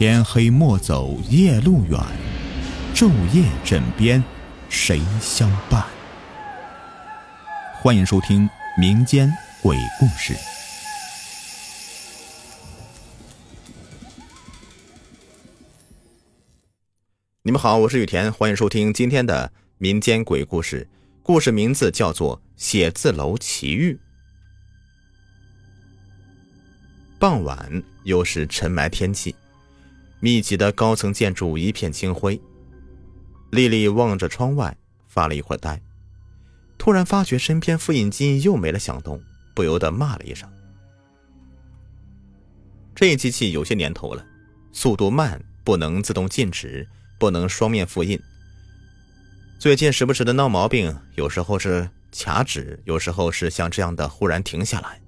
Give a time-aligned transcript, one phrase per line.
[0.00, 2.00] 天黑莫走夜路远，
[2.94, 4.24] 昼夜枕边
[4.70, 5.84] 谁相伴？
[7.74, 9.30] 欢迎收听民间
[9.62, 10.34] 鬼故事。
[17.42, 20.88] 你们好，我是雨田，欢迎收听今天的民间鬼故事。
[21.22, 23.92] 故事名字叫做《写字楼奇遇》。
[27.18, 29.36] 傍晚，又是尘霾天气。
[30.20, 32.40] 密集的高层建筑一片青灰。
[33.50, 34.76] 丽丽望着窗外，
[35.08, 35.80] 发了一会儿呆，
[36.78, 39.20] 突然发觉身边复印机又没了响动，
[39.54, 40.48] 不由得骂了一声
[42.94, 44.24] ：“这机器有些年头了，
[44.72, 46.86] 速度慢，不能自动静止，
[47.18, 48.20] 不能双面复印。
[49.58, 55.00] 最近时不时的闹毛病，有时候是卡纸，有时候是像这样的忽然停下来。”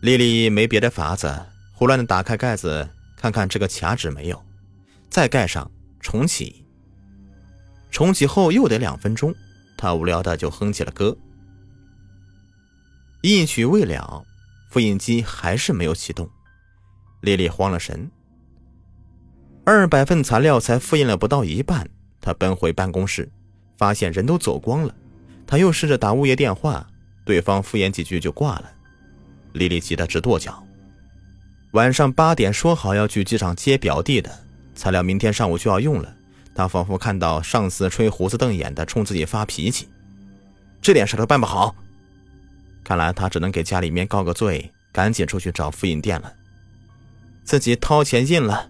[0.00, 1.51] 丽丽没别的法子。
[1.82, 4.40] 胡乱的打开盖子，看看这个卡纸没有，
[5.10, 6.64] 再盖上重启。
[7.90, 9.34] 重启后又得两分钟，
[9.76, 11.16] 他无聊的就哼起了歌。
[13.20, 14.24] 一曲未了，
[14.70, 16.30] 复印机还是没有启动，
[17.20, 18.08] 丽丽慌了神。
[19.64, 23.28] 二百份材料才复印了不到一半，他奔回办公室，
[23.76, 24.94] 发现人都走光了。
[25.48, 26.88] 他又试着打物业电话，
[27.24, 28.70] 对方敷衍几句就挂了。
[29.54, 30.64] 丽丽急得直跺脚。
[31.72, 34.30] 晚上八点说好要去机场接表弟的
[34.74, 36.14] 材料，明天上午就要用了。
[36.54, 39.88] 他仿佛看到上司吹胡子瞪眼的冲自己发脾气，
[40.82, 41.74] 这点事都办不好。
[42.84, 46.30] 看来他只能给家里面告个罪，赶紧出去找复印店了。
[47.42, 48.68] 自己掏钱印了。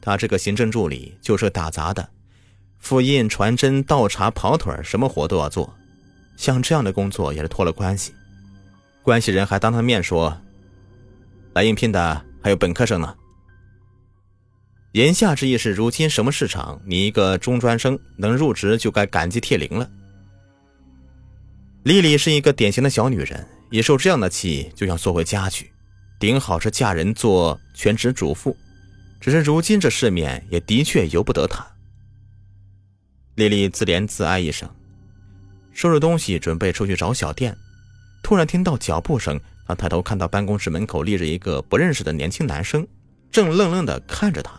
[0.00, 2.08] 他这个行政助理就是打杂的，
[2.78, 5.74] 复印、传真、倒茶、跑腿什么活都要做。
[6.36, 8.14] 像这样的工作也是托了关系，
[9.02, 10.40] 关系人还当他面说。
[11.54, 13.14] 来应聘的还有本科生呢。
[14.92, 19.90] 言下之意是，如今什么市场，你一个中专生能入职就该感激涕零了。
[21.84, 25.72] 丽丽是一个典型的小女人，一受这样的气就想缩回家去，
[26.20, 28.56] 顶好是嫁人做全职主妇。
[29.20, 31.66] 只是如今这世面也的确由不得她。
[33.36, 34.68] 丽丽自怜自哀一声，
[35.72, 37.56] 收拾东西准备出去找小店，
[38.22, 39.40] 突然听到脚步声。
[39.66, 42.86] 他抬头看到办公室门口立着一个不认识的年轻男生，
[43.30, 44.52] 正愣愣地看着他。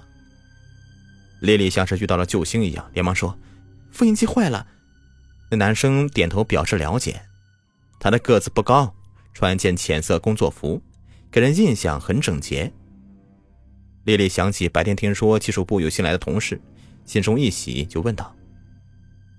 [1.41, 3.37] 丽丽像是遇到了救星一样，连忙说
[3.91, 4.65] ：“复印机坏了。”
[5.51, 7.21] 那男生点头表示了解。
[7.99, 8.95] 他的个子不高，
[9.33, 10.81] 穿件浅色工作服，
[11.29, 12.71] 给人印象很整洁。
[14.05, 16.59] 丽丽想起白天听说技术部有新来的同事，
[17.05, 18.35] 心中一喜，就问道：“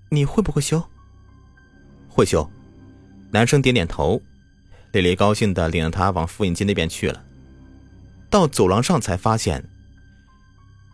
[0.09, 0.81] 你会不会修
[2.07, 2.49] ？”“会修。”
[3.31, 4.21] 男生点点头。
[4.95, 7.21] 丽丽高兴的领着他往复印机那边去了。
[8.29, 9.67] 到走廊上才发现，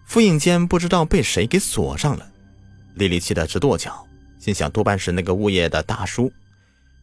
[0.08, 2.28] 复印间不知道被谁给锁上了。
[2.96, 4.08] 丽丽气得直跺脚，
[4.40, 6.32] 心想多半是那个物业的大叔。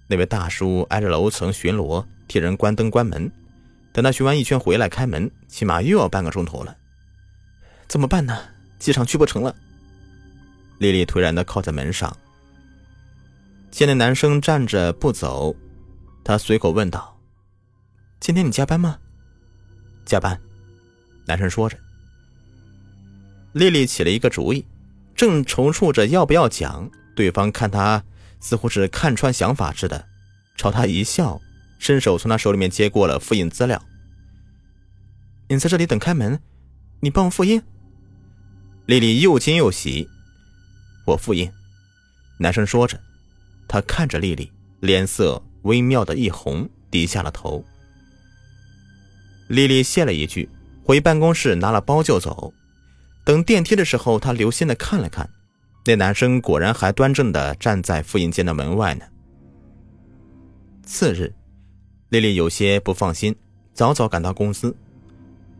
[0.08, 3.30] 那位大叔挨着楼层巡逻，替人关灯关门。
[3.92, 6.76] 等他巡完一圈回来开门，起码又要半个钟头了。
[7.86, 8.36] 怎么办呢？
[8.80, 9.54] 机场去不成了。
[10.78, 12.16] 丽丽颓然的靠在门上，
[13.70, 15.54] 见那男生站着不走。
[16.28, 17.18] 他随口问道
[18.20, 18.98] ：“今天你加班吗
[20.04, 20.38] ？”“加班。”
[21.26, 21.78] 男生说着。
[23.54, 24.66] 丽丽起了一个主意，
[25.16, 28.04] 正踌躇着要不要讲，对方看他
[28.40, 30.06] 似乎是看穿想法似的，
[30.54, 31.40] 朝他一笑，
[31.78, 33.82] 伸手从他手里面接过了复印资料。
[35.48, 36.38] “你在这里等开门，
[37.00, 37.62] 你帮我复印。”
[38.84, 40.06] 丽丽又惊又喜
[41.08, 41.50] ，“我复印。”
[42.38, 43.00] 男生说着，
[43.66, 45.42] 他看着丽丽，脸色。
[45.68, 47.62] 微妙的一红，低下了头。
[49.48, 50.48] 丽丽谢了一句，
[50.82, 52.52] 回办公室拿了包就走。
[53.24, 55.28] 等电梯的时候，她留心的看了看，
[55.84, 59.04] 那男生果然还端正的站在复印间的门外呢。
[60.84, 61.34] 次日，
[62.08, 63.36] 丽丽有些不放心，
[63.74, 64.74] 早早赶到公司。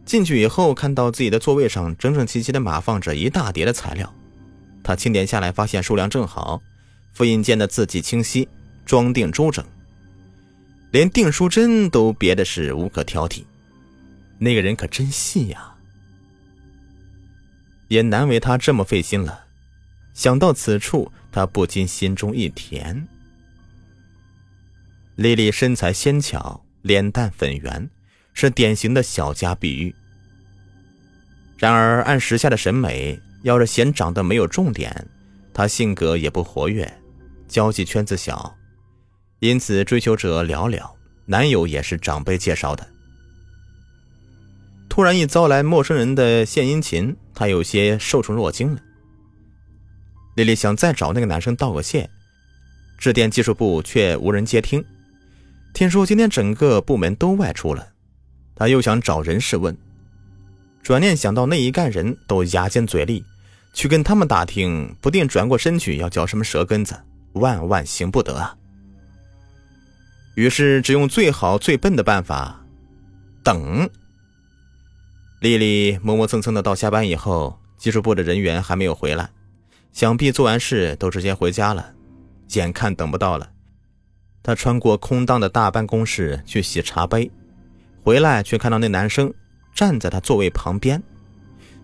[0.06, 4.11] 进去以后，看到自己的座位上整整齐齐的码放着一大叠的材料，
[4.82, 6.62] 她清点下来，发现数量正好，
[7.12, 8.49] 复印间的字迹清晰，
[8.87, 9.62] 装订周整。
[10.90, 13.44] 连订书针都别的是无可挑剔，
[14.38, 15.75] 那个人可真细呀，
[17.88, 19.46] 也难为他这么费心了。
[20.14, 23.06] 想到此处，他不禁心中一甜。
[25.17, 27.88] 丽丽身材纤巧，脸蛋粉圆，
[28.32, 29.94] 是典型的小家碧玉。
[31.56, 35.06] 然而按时下的审美，要是嫌长得没有重点，
[35.52, 36.91] 她性格也不活跃，
[37.46, 38.57] 交际圈子小。
[39.40, 40.90] 因此，追求者寥寥，
[41.26, 42.87] 男友也是长辈介绍的。
[44.88, 48.81] 突然一遭来陌生人的献殷勤，她有些受宠若惊了。
[50.35, 52.11] 丽丽想再找那个男生道个谢，
[52.99, 54.85] 致电技术部却无人接听。
[55.73, 57.87] 听说今天整个部门都外出了，
[58.56, 59.76] 她又想找人事问，
[60.82, 63.25] 转念想到那一干人都牙尖嘴利，
[63.73, 66.96] 去跟他们打听，不定转过身去要嚼什么舌根子，
[67.34, 68.56] 万万行不得啊！
[70.38, 72.64] 于是只用最好最笨的办法，
[73.43, 73.90] 等。
[75.40, 79.31] 丽丽磨磨蹭蹭的到下班以后，技术部的人员还没有回来。
[79.93, 81.93] 想必做完事都直接回家了，
[82.50, 83.50] 眼看等不到了，
[84.40, 87.29] 他穿过空荡的大办公室去洗茶杯，
[88.05, 89.34] 回来却看到那男生
[89.75, 91.02] 站在他座位旁边，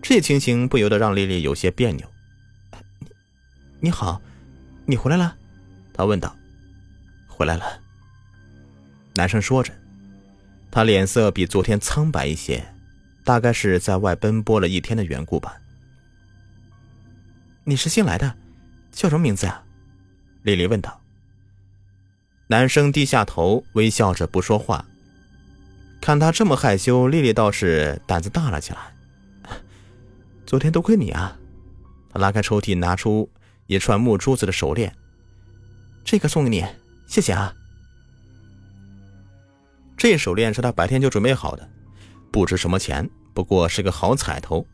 [0.01, 2.07] 这情形不由得让丽丽有些别扭。
[3.81, 4.21] 你你好，
[4.85, 5.35] 你回来了？
[5.93, 6.33] 他问道。
[7.27, 7.84] 回来了。
[9.15, 9.73] 男生说着，
[10.69, 12.63] 他脸色比昨天苍白一些，
[13.23, 15.55] 大概是在外奔波了一天的缘故吧。
[17.63, 18.35] 你是新来的，
[18.91, 19.63] 叫什么名字呀？
[20.43, 21.01] 丽丽问道。
[22.47, 24.85] 男生低下头，微笑着不说话。
[26.01, 28.79] 看他这么害羞，丽丽倒是胆子大了起来。
[30.45, 31.35] 昨天多亏你啊！
[32.11, 33.27] 他拉开抽屉，拿出
[33.65, 34.93] 一串木珠子的手链，
[36.03, 36.63] 这个送给你，
[37.07, 37.55] 谢谢啊。
[39.97, 41.69] 这手链是他白天就准备好的，
[42.31, 44.65] 不值什么钱，不过是个好彩头。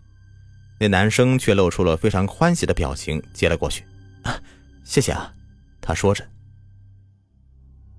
[0.79, 3.83] 那男生却露出了非常欢喜的表情，接了过去。
[4.23, 4.39] 啊，
[4.83, 5.31] 谢谢啊，
[5.79, 6.27] 他说着。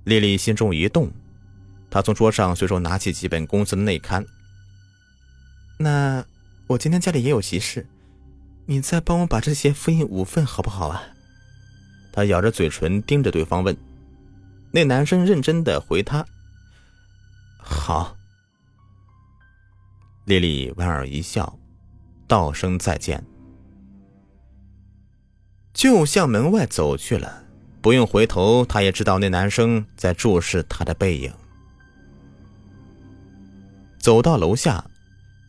[0.05, 1.13] 丽丽心中一动，
[1.89, 4.27] 她从桌上随手拿起几本公司的内刊。
[5.79, 6.25] 那
[6.67, 7.87] 我今天家里也有急事，
[8.67, 11.03] 你再帮我把这些复印五份好不好啊？
[12.13, 13.77] 她咬着嘴唇盯着对方问。
[14.73, 16.27] 那男生认真的回他
[17.93, 18.17] ：“好。”
[20.25, 21.59] 丽丽莞尔一笑。
[22.29, 23.23] 道声再见，
[25.75, 27.45] 就向门外走去了。
[27.83, 31.31] 不用回头，他也知道那男生在注视他的背影。
[33.99, 34.83] 走到楼下，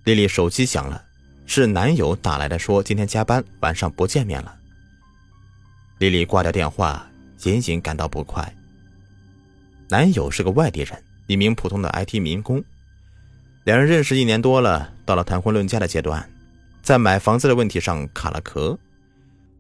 [0.04, 1.02] 丽丽手机响了，
[1.46, 4.54] 是男友打来的，说今天加班，晚上不见面了。
[6.00, 7.08] 丽丽挂掉电话，
[7.46, 8.54] 隐隐感到不快。
[9.88, 12.64] 男友是个外地人，一名普通的 IT 民工，
[13.64, 16.30] 两人认识一年多了，到了谈婚论嫁的阶段。
[16.82, 18.78] 在买房子的问题上卡了壳，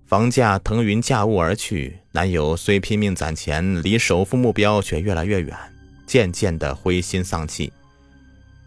[0.05, 1.97] 房价腾云驾雾而去。
[2.11, 5.57] 男友虽拼命攒钱，离首付目标却越来越远，
[6.05, 7.71] 渐渐的灰心丧气。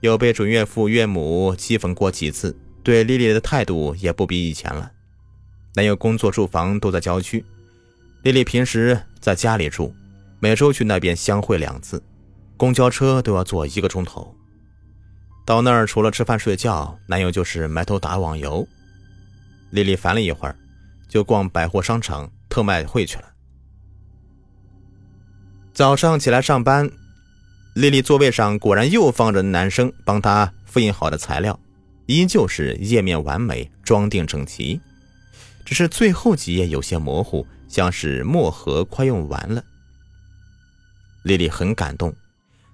[0.00, 4.90] 又被准岳父岳母讥讽过几次，对丽丽的态度也不比以前了。
[5.74, 7.44] 男友工作住房都在郊区，
[8.22, 9.94] 丽丽平时在家里住，
[10.40, 12.02] 每周去那边相会两次，
[12.56, 14.34] 公交车都要坐一个钟头。
[15.44, 18.66] 到那儿除了吃饭睡觉，男友就是埋头打网游。
[19.70, 20.56] 丽丽烦了一会儿，
[21.08, 23.24] 就逛百货商场、特卖会去了。
[25.72, 26.90] 早上起来上班，
[27.74, 31.58] 丽丽座位上果然又放着男生帮她复印好的材料，
[32.06, 34.80] 依旧是页面完美、装订整齐，
[35.64, 39.62] 只是最后几页有些模糊，像是墨盒快用完了。
[41.22, 42.14] 丽丽很感动。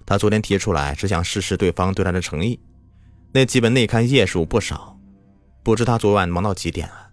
[0.05, 2.59] 他昨天提出来，只想试试对方对他的诚意。
[3.31, 4.99] 那几本内刊页数不少，
[5.63, 7.09] 不知他昨晚忙到几点啊？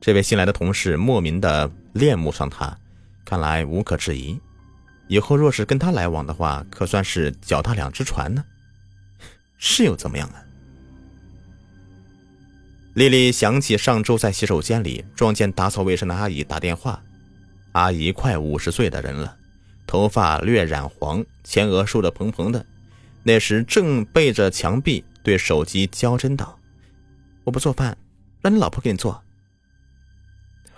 [0.00, 2.78] 这位新来的同事莫名的恋慕上他，
[3.24, 4.40] 看来无可置疑。
[5.08, 8.44] 以后若是跟他来往的话，可算是脚踏两只船呢。
[9.56, 10.44] 是又怎么样啊？
[12.94, 17.02] 丽丽想起上周在洗手间里撞见打扫卫生的阿姨打电话，
[17.72, 19.37] 阿姨快五十岁的人了。
[19.88, 22.64] 头发略染黄，前额竖得蓬蓬的。
[23.22, 26.58] 那时正背着墙壁对手机娇嗔道
[27.42, 27.96] ：“我不做饭，
[28.42, 29.20] 让你老婆给你做。”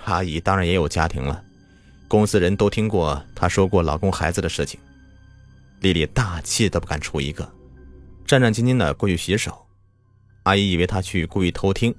[0.07, 1.45] 阿姨当然也有家庭了，
[2.07, 4.79] 公司人都听过她说过老公孩子的事情。
[5.81, 7.53] 丽丽大气都不敢出一个，
[8.25, 9.67] 战战兢兢的过去洗手。
[10.45, 11.93] 阿姨以为她去故意偷听，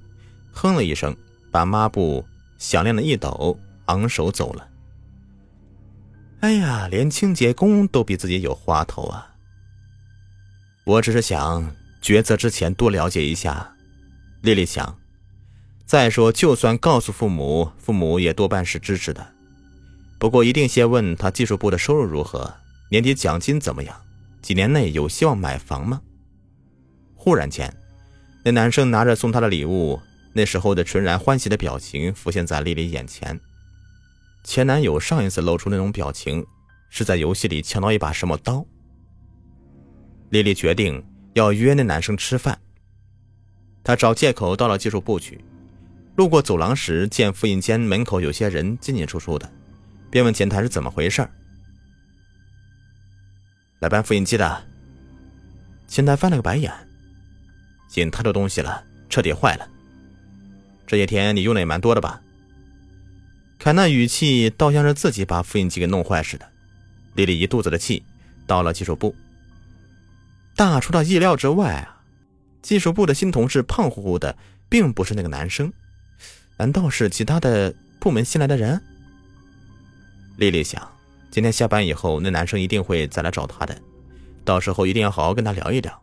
[0.54, 1.16] 哼了一声，
[1.52, 2.26] 把抹布
[2.58, 4.68] 响亮的一抖，昂首走了。
[6.42, 9.36] 哎呀，连清洁工都比自己有花头啊！
[10.84, 11.72] 我只是想
[12.02, 13.76] 抉择之前多了解一下。
[14.42, 14.98] 丽丽想，
[15.86, 19.36] 再说就算告诉父母，父母也多半是支持的。
[20.18, 22.52] 不过一定先问他技术部的收入如何，
[22.90, 23.96] 年底奖金怎么样，
[24.42, 26.02] 几年内有希望买房吗？
[27.14, 27.72] 忽然间，
[28.44, 30.02] 那男生拿着送他的礼物，
[30.34, 33.40] 那时候的纯然欢喜的表情浮现在丽丽眼前。
[34.44, 36.46] 前男友上一次露出那种表情，
[36.90, 38.66] 是在游戏里抢到一把什么刀。
[40.30, 42.60] 丽丽决定要约那男生吃饭，
[43.84, 45.44] 她找借口到了技术部去。
[46.16, 49.50] 路过走廊时，见复印间门口有些人进进出出的，
[50.10, 51.28] 便问前台是怎么回事
[53.80, 54.64] 来搬复印机的。
[55.88, 56.72] 前台翻了个白眼
[57.88, 59.68] ：“进太多东西了，彻底坏了。
[60.88, 62.22] 这些天你用的也蛮多的吧？”
[63.62, 66.50] 看那语气，倒像是自己把复印机给弄坏似的。
[67.14, 68.04] 丽丽一肚子的气，
[68.48, 69.16] 到了技术部。
[70.56, 72.02] 大出她意料之外啊！
[72.64, 74.36] 技术部的新同事胖乎乎的，
[74.68, 75.72] 并不是那个男生，
[76.58, 78.82] 难道是其他的部门新来的人？
[80.38, 80.92] 丽丽想，
[81.30, 83.80] 今天下班以后，那男生一定会再来找她的，
[84.44, 86.02] 到时候一定要好好跟他聊一聊。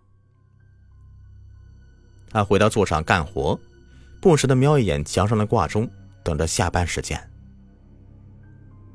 [2.31, 3.59] 她回到座上干活，
[4.21, 5.91] 不时的瞄一眼墙上的挂钟，
[6.23, 7.28] 等着下班时间。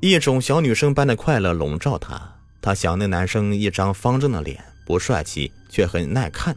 [0.06, 2.20] 一种小女生般的快乐笼罩她。
[2.60, 6.54] 她想，那男生一张方正的脸，不帅气，却很耐看。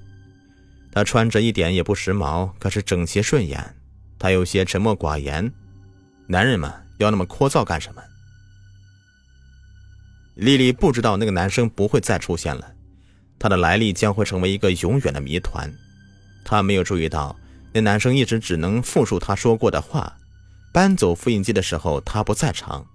[0.91, 3.73] 他穿着一点也不时髦，可是整齐顺眼。
[4.19, 5.49] 他有些沉默寡言。
[6.27, 8.03] 男人们要那么聒噪干什么？
[10.35, 12.73] 丽丽不知道那个男生不会再出现了，
[13.39, 15.73] 他的来历将会成为一个永远的谜团。
[16.43, 17.33] 她没有注意到，
[17.71, 20.17] 那男生一直只能复述他说过的话。
[20.73, 22.85] 搬走复印机的时候，他不在场。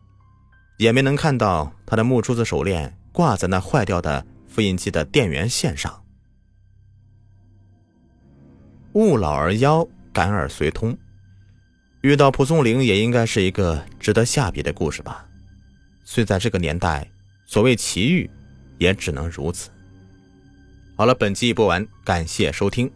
[0.82, 6.02] 也没能看到他的木珠子手链挂在那坏掉的复印机的电源线上。
[8.94, 10.98] 勿老而妖，感而随通。
[12.00, 15.24] 遇到蒲松龄也应该是一个值得下笔的故事吧？
[16.02, 17.08] 虽在这个年代，
[17.46, 18.28] 所谓奇遇，
[18.78, 19.70] 也只能如此。
[20.96, 22.90] 好了，本集已播完，感谢收听。